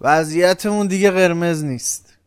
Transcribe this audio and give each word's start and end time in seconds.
وضعیتمون 0.00 0.86
دیگه 0.86 1.10
قرمز 1.10 1.64
نیست. 1.64 2.18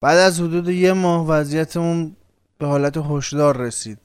بعد 0.00 0.18
از 0.18 0.40
حدود 0.40 0.68
یه 0.68 0.92
ماه 0.92 1.26
وضعیتمون 1.26 2.16
به 2.58 2.66
حالت 2.66 2.96
هشدار 2.96 3.56
رسید. 3.56 3.98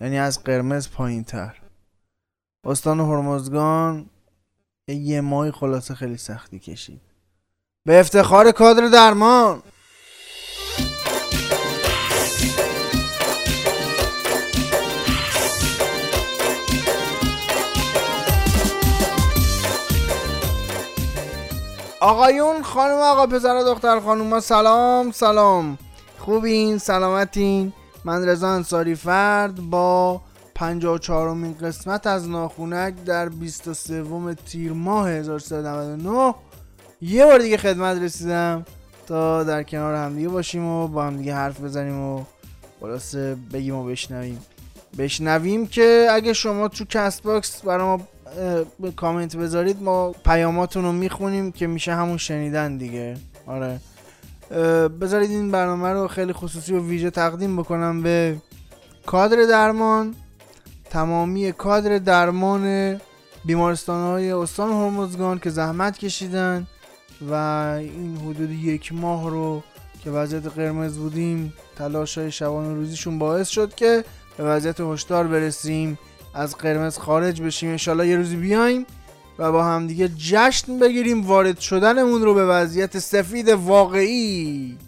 یعنی 0.00 0.18
از 0.18 0.44
قرمز 0.44 0.90
پایین 0.90 1.24
تر 1.24 1.58
استان 2.64 3.00
هرمزگان 3.00 4.10
یه 4.88 5.20
ماهی 5.20 5.50
خلاصه 5.50 5.94
خیلی 5.94 6.16
سختی 6.16 6.58
کشید. 6.58 7.00
به 7.84 8.00
افتخار 8.00 8.52
کادر 8.52 8.88
درمان! 8.88 9.62
آقایون 22.02 22.62
خانم 22.62 22.98
آقا 22.98 23.26
پسر 23.26 23.62
دختر 23.62 24.00
خانوما 24.00 24.40
سلام 24.40 25.10
سلام. 25.10 25.78
خوبین؟ 26.18 26.78
سلامتین؟ 26.78 27.72
من 28.04 28.24
رضا 28.24 28.48
انصاری 28.48 28.94
فرد 28.94 29.54
با 29.54 30.20
54 30.54 31.28
امین 31.28 31.54
قسمت 31.58 32.06
از 32.06 32.28
ناخونک 32.28 32.94
در 33.04 33.28
23 33.28 34.34
تیر 34.34 34.72
ماه 34.72 35.10
1399 35.10 36.34
یه 37.02 37.26
بار 37.26 37.38
دیگه 37.38 37.56
خدمت 37.56 38.02
رسیدم 38.02 38.66
تا 39.06 39.44
در 39.44 39.62
کنار 39.62 39.94
همدیگه 39.94 40.28
باشیم 40.28 40.66
و 40.66 40.88
با 40.88 41.04
همدیگه 41.04 41.34
حرف 41.34 41.60
بزنیم 41.60 42.00
و 42.00 42.24
خلاصه 42.80 43.36
بگیم 43.52 43.74
و 43.74 43.84
بشنویم. 43.84 44.38
بشنویم 44.98 45.66
که 45.66 46.08
اگه 46.10 46.32
شما 46.32 46.68
تو 46.68 46.84
CastBox 46.84 47.62
برای 47.62 47.86
ما 47.86 48.00
کامنت 48.96 49.36
بذارید 49.36 49.82
ما 49.82 50.12
پیاماتون 50.12 50.84
رو 50.84 50.92
می‌خونیم 50.92 51.52
که 51.52 51.66
میشه 51.66 51.94
همون 51.94 52.16
شنیدن 52.16 52.76
دیگه. 52.76 53.16
آره. 53.46 53.80
بذارید 55.00 55.30
این 55.30 55.50
برنامه 55.50 55.88
رو 55.88 56.08
خیلی 56.08 56.32
خصوصی 56.32 56.74
و 56.74 56.80
ویژه 56.80 57.10
تقدیم 57.10 57.56
بکنم 57.56 58.02
به 58.02 58.36
کادر 59.06 59.36
درمان 59.36 60.14
تمامی 60.90 61.52
کادر 61.52 61.98
درمان 61.98 62.96
بیمارستان 63.44 64.06
های 64.06 64.32
استان 64.32 64.70
هرمزگان 64.70 65.38
که 65.38 65.50
زحمت 65.50 65.98
کشیدن 65.98 66.66
و 67.30 67.34
این 67.78 68.16
حدود 68.16 68.50
یک 68.50 68.92
ماه 68.92 69.30
رو 69.30 69.62
که 70.04 70.10
وضعیت 70.10 70.46
قرمز 70.46 70.98
بودیم 70.98 71.52
تلاش 71.76 72.18
های 72.18 72.30
شبان 72.30 72.76
روزیشون 72.76 73.18
باعث 73.18 73.48
شد 73.48 73.74
که 73.74 74.04
به 74.36 74.44
وضعیت 74.44 74.80
هشدار 74.80 75.26
برسیم. 75.26 75.98
از 76.34 76.56
قرمز 76.56 76.98
خارج 76.98 77.42
بشیم. 77.42 77.70
انشالله 77.70 78.08
یه 78.08 78.16
روزی 78.16 78.36
بیایم 78.36 78.86
و 79.38 79.52
با 79.52 79.64
هم 79.64 79.86
دیگه 79.86 80.08
جشن 80.08 80.78
بگیریم. 80.78 81.26
وارد 81.26 81.58
شدنمون 81.58 82.22
رو 82.22 82.34
به 82.34 82.46
وضعیت 82.46 82.98
سفید 82.98 83.48
واقعی. 83.48 84.78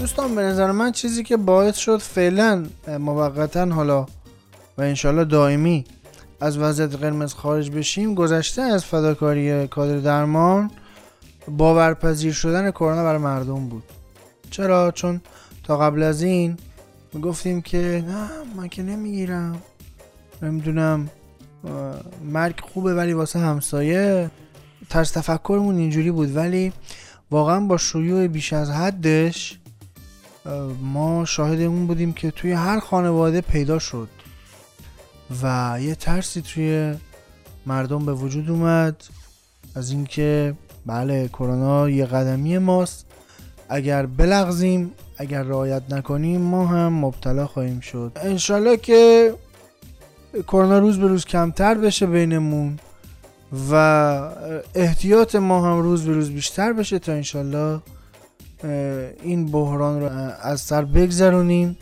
دوستان 0.00 0.34
به 0.34 0.42
نظر 0.42 0.70
من 0.70 0.92
چیزی 0.92 1.22
که 1.22 1.36
باعث 1.36 1.76
شد 1.76 1.98
فعلا 1.98 2.66
موقتا 2.98 3.66
حالا 3.66 4.06
و 4.78 4.82
انشالله 4.82 5.24
دائمی 5.24 5.84
از 6.40 6.58
وضعیت 6.58 6.94
قرمز 6.94 7.34
خارج 7.34 7.70
بشیم 7.70 8.14
گذشته 8.14 8.62
از 8.62 8.84
فداکاری 8.84 9.66
کادر 9.66 9.98
درمان 9.98 10.70
باورپذیر 11.56 12.32
شدن 12.32 12.70
کرونا 12.70 13.04
برای 13.04 13.18
مردم 13.18 13.68
بود. 13.68 13.82
چرا؟ 14.50 14.90
چون 14.90 15.20
تا 15.64 15.78
قبل 15.78 16.02
از 16.02 16.22
این 16.22 16.56
گفتیم 17.22 17.62
که 17.62 18.04
نه 18.08 18.28
من 18.56 18.68
که 18.68 18.82
نمی‌گیرم. 18.82 19.62
نمی‌دونم 20.42 21.10
مرگ 22.24 22.60
خوبه 22.60 22.94
ولی 22.94 23.12
واسه 23.12 23.38
همسایه. 23.38 24.30
طرز 24.88 25.12
تفکرمون 25.12 25.76
اینجوری 25.76 26.10
بود. 26.10 26.36
ولی 26.36 26.72
واقعا 27.30 27.60
با 27.60 27.76
شیوع 27.76 28.26
بیش 28.26 28.52
از 28.52 28.70
حدش 28.70 29.58
ما 30.82 31.24
شاهد 31.24 31.60
اون 31.60 31.86
بودیم 31.86 32.12
که 32.12 32.30
توی 32.30 32.52
هر 32.52 32.80
خانواده 32.80 33.40
پیدا 33.40 33.78
شد 33.78 34.08
و 35.42 35.76
یه 35.80 35.94
ترسی 35.94 36.42
توی 36.42 36.94
مردم 37.66 38.06
به 38.06 38.12
وجود 38.12 38.50
اومد. 38.50 39.04
از 39.74 39.90
اینکه 39.90 40.54
بله 40.86 41.28
کرونا 41.28 41.90
یه 41.90 42.06
قدمی 42.06 42.58
ماست. 42.58 43.06
اگر 43.68 44.06
بلغزیم 44.06 44.92
اگر 45.16 45.42
رعایت 45.42 45.82
نکنیم 45.90 46.40
ما 46.40 46.66
هم 46.66 46.92
مبتلا 46.92 47.46
خواهیم 47.46 47.80
شد. 47.80 48.12
انشالله 48.16 48.76
که 48.76 49.34
کرونا 50.46 50.78
روز 50.78 50.98
به 50.98 51.08
روز 51.08 51.24
کمتر 51.24 51.74
بشه 51.74 52.06
بینمون 52.06 52.78
و 53.70 53.74
احتیاط 54.74 55.34
ما 55.34 55.70
هم 55.70 55.82
روز 55.82 56.04
به 56.04 56.12
روز 56.12 56.30
بیشتر 56.30 56.72
بشه 56.72 56.98
تا 56.98 57.12
انشالله 57.12 57.80
این 59.22 59.46
بحران 59.46 60.00
رو 60.00 60.08
از 60.42 60.60
سر 60.60 60.84
بگذرونیم 60.84 61.78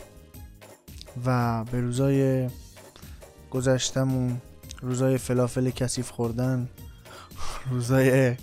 و 1.25 1.63
به 1.63 1.81
روزای 1.81 2.47
گذشتمون 3.51 4.41
روزای 4.81 5.17
فلافل 5.17 5.69
کثیف 5.69 6.09
خوردن 6.09 6.69
روزای 7.71 8.35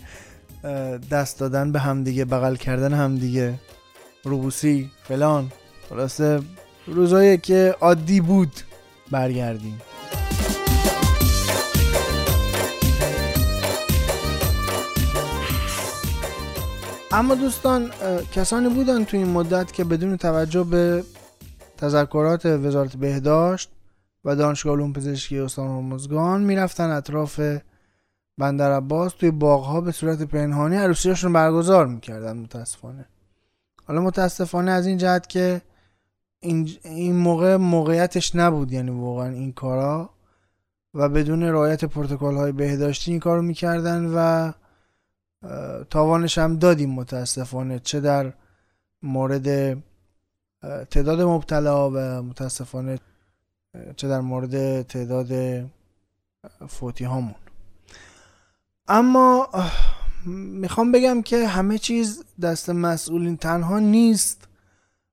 دست 1.10 1.40
دادن 1.40 1.72
به 1.72 1.80
همدیگه 1.80 2.24
بغل 2.24 2.56
کردن 2.56 2.92
همدیگه 2.92 3.54
روبوسی 4.24 4.90
فلان. 5.02 5.52
خلاصه 5.88 6.40
روزایی 6.86 7.38
که 7.38 7.76
عادی 7.80 8.20
بود 8.20 8.52
برگردیم. 9.10 9.80
اما 17.12 17.34
دوستان 17.34 17.90
کسانی 18.32 18.68
بودن 18.68 19.04
تو 19.04 19.16
این 19.16 19.28
مدت 19.28 19.72
که 19.72 19.84
بدون 19.84 20.16
توجه 20.16 20.64
به 20.64 21.04
تذکرات 21.76 22.46
وزارت 22.46 22.96
بهداشت 22.96 23.70
و 24.24 24.36
دانشگاه 24.36 24.72
علوم 24.72 24.92
پزشکی 24.92 25.38
استان 25.38 25.66
هرمزگان 25.66 26.42
می‌رفتن 26.42 26.90
اطراف 26.90 27.40
بندر 28.38 28.72
عباس 28.72 29.12
توی 29.12 29.30
باغها 29.30 29.80
به 29.80 29.92
صورت 29.92 30.22
پنهانی 30.22 30.76
عروسیاشون 30.76 31.32
برگزار 31.32 31.86
می‌کردن 31.86 32.36
متاسفانه. 32.36 33.06
حالا 33.86 34.00
متاسفانه 34.00 34.70
از 34.70 34.86
این 34.86 34.98
جهت 34.98 35.28
که 35.28 35.62
این, 36.40 36.70
این 36.84 37.16
موقع 37.16 37.56
موقعیتش 37.56 38.34
نبود 38.34 38.72
یعنی 38.72 38.90
واقعا 38.90 39.28
این 39.28 39.52
کارا 39.52 40.10
و 40.94 41.08
بدون 41.08 41.42
رعایت 41.42 41.84
پروتکل 41.84 42.34
های 42.36 42.52
بهداشتی 42.52 43.10
این 43.10 43.20
کارو 43.20 43.42
می‌کردن 43.42 44.04
و 44.14 44.52
تاوانش 45.90 46.38
هم 46.38 46.56
دادیم 46.56 46.90
متاسفانه 46.90 47.78
چه 47.78 48.00
در 48.00 48.32
مورد 49.02 49.78
تعداد 50.90 51.20
مبتلا 51.20 51.90
و 51.90 52.22
متاسفانه 52.22 52.98
چه 53.96 54.08
در 54.08 54.20
مورد 54.20 54.82
تعداد 54.82 55.30
فوتی 56.68 57.04
هامون 57.04 57.34
اما 58.88 59.48
می‌خوام 60.26 60.92
بگم 60.92 61.22
که 61.22 61.48
همه 61.48 61.78
چیز 61.78 62.24
دست 62.42 62.70
مسئولین 62.70 63.36
تنها 63.36 63.78
نیست 63.78 64.48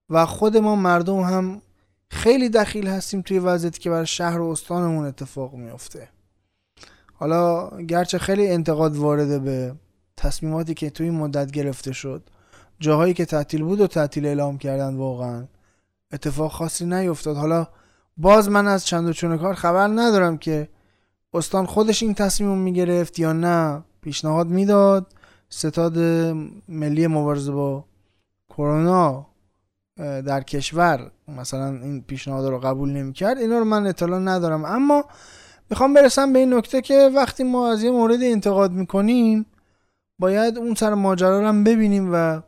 و 0.10 0.26
خود 0.26 0.58
ما 0.58 0.76
مردم 0.76 1.20
هم 1.20 1.62
خیلی 2.10 2.50
دخیل 2.50 2.88
هستیم 2.88 3.22
توی 3.22 3.40
وضعیتی 3.40 3.80
که 3.80 3.90
بر 3.90 4.04
شهر 4.04 4.40
و 4.40 4.50
استانمون 4.50 5.06
اتفاق 5.06 5.54
میافته 5.54 6.10
حالا 7.14 7.70
گرچه 7.82 8.18
خیلی 8.18 8.48
انتقاد 8.48 8.96
وارده 8.96 9.40
به 9.40 9.76
تصمیماتی 10.18 10.74
که 10.74 10.90
توی 10.90 11.10
این 11.10 11.18
مدت 11.18 11.52
گرفته 11.52 11.92
شد 11.92 12.24
جاهایی 12.80 13.14
که 13.14 13.26
تعطیل 13.26 13.64
بود 13.64 13.82
و 13.82 13.88
تعطیل 13.88 14.26
اعلام 14.26 14.58
کردن 14.58 14.96
واقعا 14.96 15.48
اتفاق 16.14 16.52
خاصی 16.52 16.86
نیفتاد 16.86 17.38
حالا 17.38 17.68
باز 18.18 18.50
من 18.50 18.68
از 18.68 18.86
چند 18.86 19.08
و 19.08 19.14
چون 19.14 19.38
کار 19.38 19.54
خبر 19.54 19.88
ندارم 19.88 20.38
که 20.38 20.70
استان 21.34 21.66
خودش 21.66 22.04
این 22.04 22.14
تصمیم 22.14 22.58
می‌گرفت 22.58 23.20
یا 23.20 23.34
نه 23.34 23.84
پیشنهاد 24.02 24.48
می‌داد. 24.48 25.14
ستاد 25.50 25.98
ملی 26.70 27.08
مبارزه 27.08 27.52
با 27.52 27.86
کرونا 28.50 29.28
در 29.98 30.42
کشور 30.42 31.12
مثلا 31.28 31.68
این 31.68 32.02
پیشنهاد 32.02 32.46
رو 32.46 32.60
قبول 32.60 32.90
نمی‌کرد. 32.90 33.38
اینا 33.38 33.60
رو 33.60 33.66
من 33.66 33.88
اطلاع 33.88 34.20
ندارم. 34.20 34.66
اما 34.66 35.06
می‌خوام 35.70 35.94
برسم 35.94 36.34
به 36.34 36.40
این 36.40 36.54
نکته 36.54 36.82
که 36.82 37.12
وقتی 37.16 37.44
ما 37.44 37.72
از 37.72 37.84
یه 37.84 37.92
مورد 37.92 38.22
انتقاد 38.22 38.72
می‌کنیم 38.72 39.46
باید 40.20 40.58
اون 40.58 40.76
سر 40.76 40.94
ماجرا 40.94 41.40
رو 41.40 41.48
هم 41.48 41.64
ببینیم 41.64 42.10
و 42.14 42.42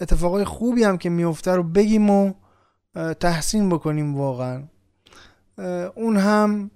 اتفاقای 0.00 0.44
خوبی 0.44 0.84
هم 0.84 0.98
که 0.98 1.10
میفته 1.10 1.54
رو 1.54 1.62
بگیم 1.62 2.10
و 2.10 2.32
تحسین 3.20 3.68
بکنیم 3.68 4.16
واقعا. 4.16 4.62
اون 5.94 6.16
هم 6.16 6.70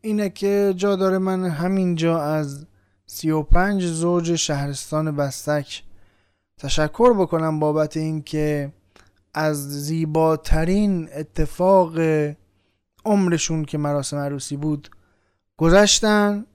اینه 0.00 0.30
که 0.30 0.74
جا 0.76 0.96
داره 0.96 1.18
من 1.18 1.44
همینجا 1.44 2.22
از 2.22 2.66
35 3.06 3.86
زوج 3.86 4.34
شهرستان 4.36 5.16
بستک 5.16 5.82
تشکر 6.58 7.14
بکنم 7.14 7.60
بابت 7.60 7.96
اینکه 7.96 8.72
از 9.34 9.84
زیباترین 9.84 11.08
اتفاق 11.14 11.98
عمرشون 13.04 13.64
که 13.64 13.78
مراسم 13.78 14.16
عروسی 14.16 14.56
بود 14.56 14.88
گذشتن 15.56 16.46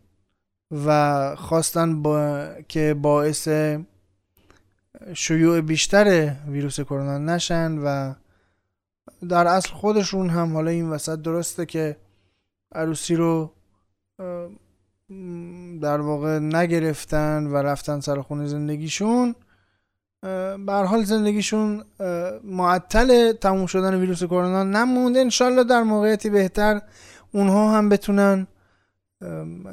و 0.85 1.35
خواستن 1.35 2.01
با... 2.01 2.47
که 2.67 2.93
باعث 2.93 3.47
شیوع 5.13 5.61
بیشتر 5.61 6.35
ویروس 6.47 6.79
کرونا 6.79 7.17
نشن 7.17 7.77
و 7.77 8.13
در 9.29 9.47
اصل 9.47 9.69
خودشون 9.69 10.29
هم 10.29 10.53
حالا 10.53 10.71
این 10.71 10.89
وسط 10.89 11.21
درسته 11.21 11.65
که 11.65 11.97
عروسی 12.75 13.15
رو 13.15 13.51
در 15.81 16.01
واقع 16.01 16.39
نگرفتن 16.39 17.47
و 17.47 17.55
رفتن 17.55 17.99
سر 17.99 18.21
خونه 18.21 18.47
زندگیشون. 18.47 19.35
بر 20.65 20.83
حال 20.83 21.03
زندگیشون 21.03 21.83
معطل 22.43 23.31
تموم 23.31 23.65
شدن 23.65 23.99
ویروس 23.99 24.23
کرونا 24.23 24.63
نمونده. 24.63 25.19
انشالله 25.19 25.63
در 25.63 25.83
موقعیتی 25.83 26.29
بهتر 26.29 26.81
اونها 27.31 27.77
هم 27.77 27.89
بتونن 27.89 28.47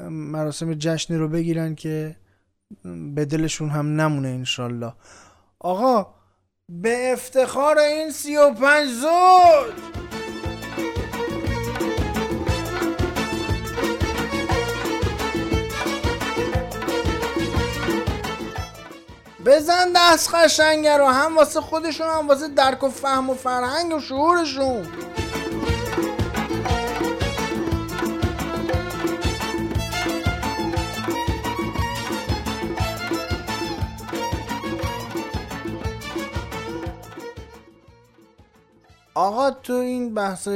مراسم 0.09 0.73
جشنی 0.73 1.17
رو 1.17 1.27
بگیرن 1.27 1.75
که 1.75 2.15
به 3.15 3.25
دلشون 3.25 3.69
هم 3.69 4.01
نمونه 4.01 4.27
انشالله. 4.27 4.93
آقا 5.59 6.07
به 6.69 7.13
افتخار 7.13 7.77
این 7.77 8.11
سی 8.11 8.37
و 8.37 8.53
پنج 8.53 8.89
زود! 8.89 10.00
بزن 19.51 19.93
دست 19.95 20.35
قشنگه 20.35 20.97
رو. 20.97 21.05
هم 21.05 21.37
واسه 21.37 21.61
خودشون 21.61 22.07
هم 22.07 22.27
واسه 22.27 22.47
درک 22.47 22.83
و 22.83 22.89
فهم 22.89 23.29
و 23.29 23.33
فرهنگ 23.33 23.93
و 23.93 23.99
شعورشون. 23.99 24.87
آقا 39.13 39.51
تو 39.51 39.73
این 39.73 40.13
بحث 40.13 40.47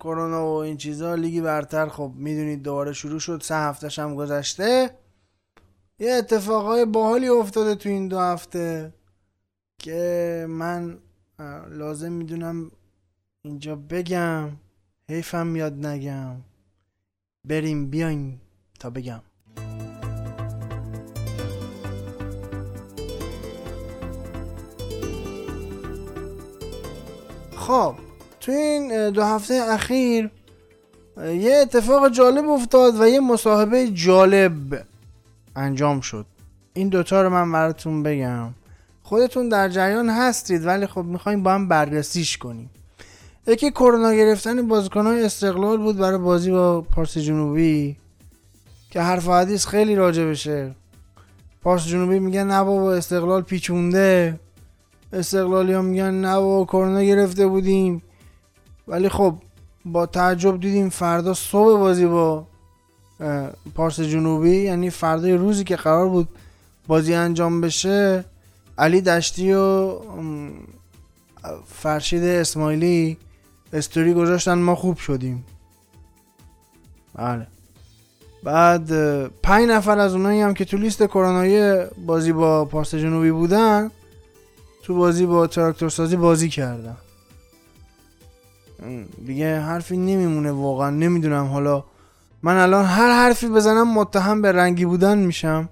کرونا 0.00 0.46
و 0.46 0.56
این 0.56 0.76
چیزا 0.76 1.14
لیگی 1.14 1.40
برتر 1.40 1.88
خب 1.88 2.10
می‌دونید 2.14 2.62
دوباره 2.62 2.92
شروع 2.92 3.20
شد. 3.20 3.40
سه 3.44 3.54
هفتهش 3.54 3.98
هم 3.98 4.14
گذشته. 4.14 4.90
یه 5.98 6.12
اتفاقای 6.12 6.84
باحالی 6.84 7.28
افتاده 7.28 7.74
تو 7.74 7.88
این 7.88 8.08
دو 8.08 8.18
هفته 8.18 8.92
که 9.78 10.46
من 10.48 10.98
لازم 11.70 12.12
می‌دونم 12.12 12.70
اینجا 13.42 13.76
بگم 13.76 14.50
حیفم 15.08 15.46
میاد 15.46 15.86
نگم. 15.86 16.36
بریم 17.44 17.90
بیاین 17.90 18.38
تا 18.80 18.90
بگم. 18.90 19.20
خب 27.56 27.94
تو 28.40 28.52
این 28.52 29.10
دو 29.10 29.22
هفته 29.22 29.54
اخیر 29.54 30.30
یه 31.18 31.54
اتفاق 31.62 32.08
جالب 32.08 32.48
افتاد 32.48 33.00
و 33.00 33.08
یه 33.08 33.20
مصاحبه 33.20 33.88
جالب 33.88 34.86
انجام 35.56 36.00
شد. 36.00 36.26
این 36.74 36.88
دوتا 36.88 37.22
رو 37.22 37.30
من 37.30 37.52
براتون 37.52 38.02
بگم. 38.02 38.54
خودتون 39.02 39.48
در 39.48 39.68
جریان 39.68 40.10
هستید 40.10 40.66
ولی 40.66 40.86
خب 40.86 41.04
می‌خوایم 41.04 41.42
با 41.42 41.52
هم 41.52 41.68
بررسیش 41.68 42.38
کنیم. 42.38 42.70
یکی 43.46 43.70
کرونا 43.70 44.12
گرفتن 44.12 44.68
بازیکنهای 44.68 45.24
استقلال 45.24 45.78
بود 45.78 45.96
برای 45.96 46.18
بازی 46.18 46.50
با 46.50 46.80
پارس 46.80 47.18
جنوبی 47.18 47.96
که 48.90 49.00
حرف 49.00 49.28
حدیث 49.28 49.66
خیلی 49.66 49.96
راجع 49.96 50.24
بشه. 50.24 50.74
پارس 51.62 51.86
جنوبی 51.86 52.18
میگن 52.18 52.46
نه 52.46 52.64
بابا 52.64 52.94
استقلال 52.94 53.42
پیچونده. 53.42 54.40
استقلالی 55.12 55.72
ها 55.72 55.82
میگن 55.82 56.14
نه 56.14 56.36
بابا 56.36 56.64
کرونا 56.64 57.02
گرفته 57.02 57.46
بودیم. 57.46 58.02
ولی 58.88 59.08
خب 59.08 59.34
با 59.84 60.06
تعجب 60.06 60.60
دیدیم 60.60 60.88
فردا 60.88 61.34
صبح 61.34 61.78
بازی 61.78 62.06
با 62.06 62.46
پارس 63.74 64.00
جنوبی 64.00 64.56
یعنی 64.56 64.90
فردای 64.90 65.32
روزی 65.32 65.64
که 65.64 65.76
قرار 65.76 66.08
بود 66.08 66.28
بازی 66.86 67.14
انجام 67.14 67.60
بشه 67.60 68.24
علی 68.78 69.00
دشتی 69.00 69.52
و 69.52 69.94
فرشید 71.66 72.24
اسماعیلی 72.24 73.16
استوری 73.72 74.14
گذاشتن 74.14 74.58
ما 74.58 74.74
خوب 74.74 74.98
شدیم. 74.98 75.44
بله. 77.14 77.46
بعد 78.42 78.90
پنج 79.26 79.68
نفر 79.68 79.98
از 79.98 80.14
اونایی 80.14 80.40
هم 80.40 80.54
که 80.54 80.64
تو 80.64 80.76
لیست 80.76 81.02
کرونایی 81.02 81.84
بازی 82.06 82.32
با 82.32 82.64
پارس 82.64 82.94
جنوبی 82.94 83.30
بودن 83.30 83.90
تو 84.82 84.94
بازی 84.94 85.26
با 85.26 85.46
تراکتور 85.46 85.88
سازی 85.88 86.16
بازی 86.16 86.48
کردن. 86.48 86.96
دیگه 89.26 89.60
حرفی 89.60 89.96
نمیمونه 89.96 90.52
واقعا 90.52 90.90
نمی‌دونم 90.90 91.46
حالا 91.46 91.84
من 92.44 92.56
الان 92.56 92.84
هر 92.84 93.10
حرفی 93.10 93.48
بزنم 93.48 93.94
متهم 93.94 94.42
به 94.42 94.52
رنگی 94.52 94.84
بودن 94.84 95.18
میشم. 95.18 95.68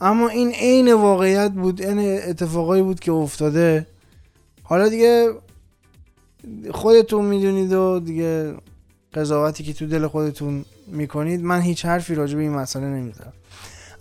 اما 0.00 0.28
این 0.28 0.52
عین 0.52 0.92
واقعیت 0.92 1.50
بود 1.50 1.82
این 1.82 2.22
اتفاقایی 2.28 2.82
بود 2.82 3.00
که 3.00 3.12
افتاده. 3.12 3.86
حالا 4.62 4.88
دیگه 4.88 5.30
خودتون 6.70 7.24
می‌دونید 7.24 7.72
و 7.72 8.00
دیگه 8.00 8.54
قضاوتی 9.14 9.64
که 9.64 9.72
تو 9.72 9.86
دل 9.86 10.06
خودتون 10.06 10.64
می‌کنید 10.86 11.42
من 11.42 11.60
هیچ 11.60 11.84
حرفی 11.84 12.14
راجع 12.14 12.36
به 12.36 12.42
این 12.42 12.52
مسئله 12.52 12.84
نمی‌زنم. 12.84 13.32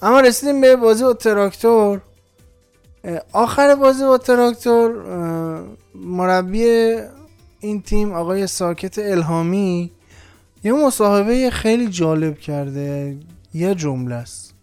اما 0.01 0.19
رسیدیم 0.19 0.62
به 0.62 0.75
بازی 0.75 1.04
با 1.04 1.13
تراکتور. 1.13 2.01
آخر 3.33 3.75
بازی 3.75 4.04
با 4.04 4.18
تراکتور 4.18 4.92
مربی 5.95 6.95
این 7.59 7.81
تیم 7.81 8.13
آقای 8.13 8.48
ساکت 8.48 9.00
الهامی. 9.00 9.92
یه 10.67 10.73
مصاحبه 10.73 11.49
خیلی 11.49 11.87
جالب 11.87 12.39
کرده. 12.39 13.17
یه 13.53 13.75
جمله 13.75 14.15
است. 14.15 14.53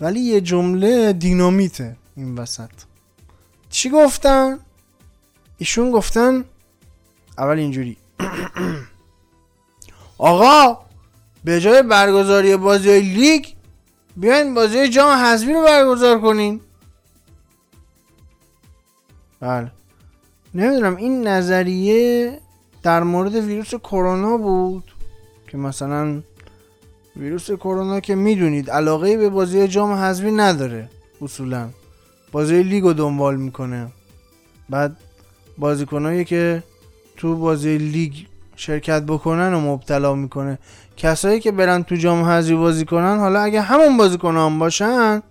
ولی 0.00 0.20
یه 0.20 0.40
جمله 0.40 1.12
دینامیته 1.12 1.96
این 2.16 2.38
وسط. 2.38 2.70
چی 3.70 3.90
گفتن؟ 3.90 4.58
ایشون 5.58 5.90
گفتن 5.90 6.44
اول 7.38 7.58
اینجوری. 7.58 7.96
آقا 10.18 10.78
به 11.44 11.60
جای 11.60 11.82
برگزاری 11.82 12.56
بازی 12.56 12.90
های 12.90 13.00
لیگ 13.00 13.46
بیاین 14.16 14.54
بازی 14.54 14.88
جام 14.88 15.10
حذفی 15.10 15.52
رو 15.52 15.64
برگزار 15.64 16.20
کنین. 16.20 16.60
بله. 19.40 19.72
نمی‌دونم 20.54 20.96
این 20.96 21.26
نظریه 21.26 22.40
در 22.82 23.02
مورد 23.02 23.34
ویروس 23.34 23.74
کرونا 23.74 24.36
بود؟ 24.36 24.99
که 25.50 25.58
مثلا 25.58 26.22
ویروس 27.16 27.50
کرونا 27.50 28.00
که 28.00 28.14
می‌دونید 28.14 28.70
علاقه 28.70 29.16
به 29.16 29.28
بازی 29.28 29.68
جام 29.68 29.92
حذفی 29.92 30.30
نداره 30.30 30.88
اصولا. 31.22 31.68
بازی 32.32 32.62
لیگ 32.62 32.84
رو 32.84 32.92
دنبال 32.92 33.36
می‌کنه. 33.36 33.86
بعد 34.68 34.96
بازیکنایی 35.58 36.24
که 36.24 36.62
تو 37.16 37.36
بازی 37.36 37.78
لیگ 37.78 38.12
شرکت 38.56 39.02
بکنن 39.02 39.54
و 39.54 39.60
مبتلا 39.60 40.14
می‌کنه. 40.14 40.58
کسایی 40.96 41.40
که 41.40 41.52
برن 41.52 41.82
تو 41.82 41.94
جام 41.94 42.22
حذفی 42.24 42.54
بازی 42.54 42.84
کنن 42.84 43.18
حالا 43.18 43.40
اگه 43.40 43.60
همون 43.60 43.96
بازیکن 43.96 44.36
هم 44.36 44.58
باشن 44.58 45.22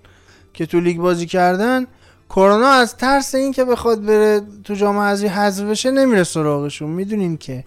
که 0.54 0.66
تو 0.66 0.80
لیگ 0.80 0.98
بازی 0.98 1.26
کردن 1.26 1.88
کرونا 2.30 2.68
از 2.68 2.98
ترس 2.98 3.36
این 3.36 3.52
که 3.52 3.66
بخواد 3.66 4.06
بره 4.06 4.42
تو 4.64 4.74
جام 4.74 4.98
حذفی 4.98 5.28
حذف 5.28 5.64
بشه 5.64 5.92
نمیره 5.92 6.24
سراغشون. 6.24 6.90
می‌دونین 6.90 7.38
که. 7.38 7.64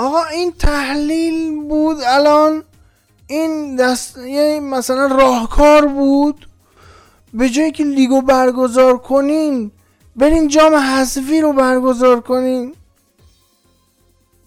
آقا 0.00 0.24
این 0.24 0.52
تحلیل 0.52 1.60
بود 1.68 1.96
الان. 2.06 2.62
این 3.26 3.76
دست 3.76 4.18
یه 4.18 4.60
مثلا 4.60 5.06
راهکار 5.06 5.86
بود. 5.86 6.48
به 7.34 7.48
جایی 7.48 7.72
که 7.72 7.84
لیگو 7.84 8.22
برگزار 8.22 8.98
کنین 8.98 9.70
برین 10.16 10.48
جام 10.48 10.74
حذفی 10.74 11.40
رو 11.40 11.52
برگزار 11.52 12.20
کنین 12.20 12.74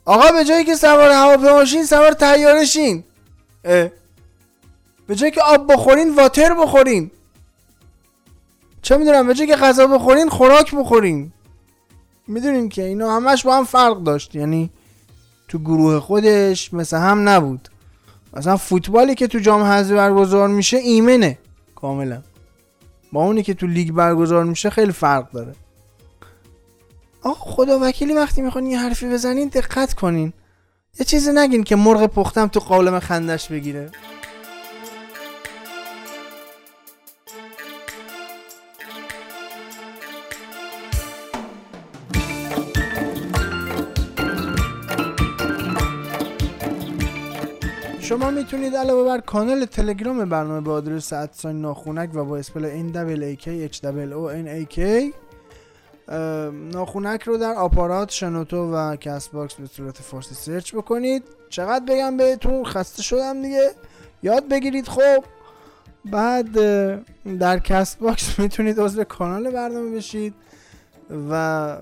آقا 0.06 0.32
به 0.32 0.46
جایی 0.46 0.66
که 0.66 0.76
سوار 0.76 1.12
هواپیماشین 1.12 1.86
سوار 1.86 2.12
تیارشین 2.12 3.04
به 5.08 5.16
جایی 5.16 5.32
که 5.32 5.42
آب 5.42 5.74
بخورین 5.74 6.16
واتر 6.16 6.54
بخورین. 6.54 7.12
چه 8.82 8.98
می‌دونم 8.98 9.28
به 9.28 9.34
جایی 9.34 9.50
که 9.50 9.56
غذا 9.56 9.88
بخورین 9.88 10.30
خوراک 10.30 10.76
بخورین. 10.76 11.32
می‌دونین 12.28 12.70
که 12.70 12.84
اینا 12.84 13.16
همش 13.16 13.46
با 13.46 13.56
هم 13.56 13.64
فرق 13.66 14.04
داشت. 14.04 14.36
یعنی 14.36 14.70
تو 15.48 15.60
گروه 15.60 16.00
خودش 16.00 16.74
مثل 16.74 16.98
هم 16.98 17.30
نبود. 17.30 17.70
مثلا 18.34 18.58
فوتبالی 18.58 19.16
که 19.16 19.28
تو 19.28 19.40
جام 19.40 19.62
حذفی 19.62 19.94
برگزار 19.94 20.48
میشه 20.48 20.78
ایمنه 20.78 21.38
کاملا. 21.76 22.22
با 23.12 23.24
اونی 23.24 23.44
که 23.44 23.54
تو 23.54 23.68
لیگ 23.68 23.92
برگزار 23.92 24.44
میشه 24.44 24.70
خیلی 24.70 24.92
فرق 24.92 25.32
داره. 25.32 25.56
آقا 27.22 27.52
خدا 27.52 27.80
وکیلی 27.82 28.14
وقتی 28.14 28.42
می‌خوان 28.42 28.66
یه 28.66 28.80
حرفی 28.80 29.10
بزنین 29.10 29.48
دقت 29.48 29.94
کنین. 29.94 30.34
یه 31.00 31.06
چیزی 31.06 31.32
نگین 31.34 31.64
که 31.64 31.76
مرغ 31.76 32.06
پختم 32.06 32.48
تو 32.48 32.60
قالم 32.60 33.00
خندش 33.00 33.48
بگیره. 33.48 33.92
می‌تونید 48.32 48.76
علاوه 48.76 49.04
بر 49.04 49.20
کانال 49.20 49.66
تلگرام 49.66 50.30
برنامه 50.30 50.62
با 50.62 50.74
آدرس 50.74 51.14
at 51.14 51.30
sign 51.30 51.62
ناخونک 51.62 52.10
و 52.14 52.26
با 52.26 52.38
spell 52.38 52.92
NAAK 52.92 53.50
ناخونک 56.74 57.24
رو 57.24 57.38
در 57.38 57.54
آپارات 57.54 58.10
شنوتو 58.10 58.74
و 58.74 58.96
Castbox 58.96 59.54
به 59.54 59.68
صورت 59.68 59.98
فارسی 59.98 60.36
سرچ 60.36 60.76
بکنید. 60.76 61.24
چقدر 61.50 61.86
بگم 61.86 62.18
بهتون؟ 62.18 62.64
خسته 62.64 63.04
شدم 63.04 63.42
دیگه. 63.42 63.72
یاد 64.24 64.48
بگیرید 64.48 64.88
خب. 64.88 65.24
بعد 66.06 66.52
در 67.40 67.60
Castbox 67.60 68.40
می‌تونید 68.40 68.80
عضو 68.80 69.04
کانال 69.04 69.52
برنامه 69.52 69.96
بشید 69.96 70.34
و 71.32 71.78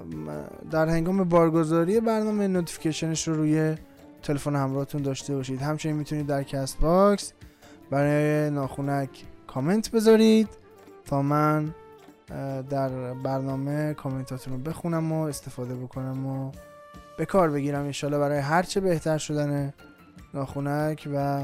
در 0.71 0.89
هنگام 0.89 1.23
بارگذاری 1.23 1.99
برنامه 1.99 2.47
notification 2.47 3.16
ش 3.16 3.27
رو 3.27 3.35
روی 3.35 3.75
تلفن 4.21 4.55
همراهتون 4.55 5.01
داشته 5.01 5.35
باشید. 5.35 5.61
همچنین 5.61 5.95
می‌تونید 5.95 6.27
در 6.27 6.43
Castbox 6.43 7.33
برای 7.91 8.49
ناخونک 8.49 9.09
کامنت 9.47 9.91
بذارید 9.91 10.49
تا 11.05 11.21
من 11.21 11.73
در 12.69 13.13
برنامه 13.13 13.93
کامنتاتون 13.93 14.53
رو 14.53 14.59
بخونم 14.59 15.11
و 15.11 15.21
استفاده 15.21 15.75
بکنم 15.75 16.27
و 16.27 16.51
به 17.17 17.25
کار 17.25 17.49
بگیرم. 17.49 17.83
انشالله 17.83 18.19
برای 18.19 18.39
هرچه 18.39 18.79
بهتر 18.79 19.17
شدن 19.17 19.73
ناخونک 20.33 21.09
و 21.13 21.43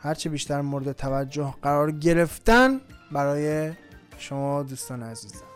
هرچه 0.00 0.30
بیشتر 0.30 0.60
مورد 0.60 0.92
توجه 0.92 1.54
قرار 1.62 1.90
گرفتن 1.90 2.80
برای 3.12 3.72
شما 4.18 4.62
دوستان 4.62 5.02
عزیزم. 5.02 5.46